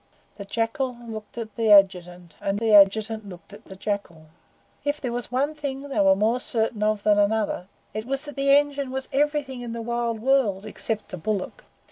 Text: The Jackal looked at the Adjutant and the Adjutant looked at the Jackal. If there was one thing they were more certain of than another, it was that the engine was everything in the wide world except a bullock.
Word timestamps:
The 0.37 0.45
Jackal 0.45 0.97
looked 1.07 1.37
at 1.37 1.55
the 1.55 1.69
Adjutant 1.71 2.33
and 2.41 2.57
the 2.57 2.73
Adjutant 2.73 3.29
looked 3.29 3.53
at 3.53 3.65
the 3.65 3.75
Jackal. 3.75 4.25
If 4.83 4.99
there 4.99 5.11
was 5.11 5.31
one 5.31 5.53
thing 5.53 5.89
they 5.89 5.99
were 5.99 6.15
more 6.15 6.39
certain 6.39 6.81
of 6.81 7.03
than 7.03 7.19
another, 7.19 7.67
it 7.93 8.05
was 8.07 8.25
that 8.25 8.35
the 8.35 8.49
engine 8.49 8.89
was 8.89 9.09
everything 9.13 9.61
in 9.61 9.73
the 9.73 9.81
wide 9.83 10.19
world 10.19 10.65
except 10.65 11.13
a 11.13 11.17
bullock. 11.17 11.65